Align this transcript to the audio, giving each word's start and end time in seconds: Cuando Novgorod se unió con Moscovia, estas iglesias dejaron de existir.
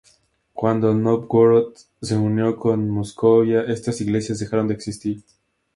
Cuando 0.53 0.95
Novgorod 0.95 1.75
se 2.01 2.15
unió 2.17 2.55
con 2.57 2.89
Moscovia, 2.89 3.61
estas 3.67 4.01
iglesias 4.01 4.39
dejaron 4.39 4.67
de 4.67 4.73
existir. 4.73 5.23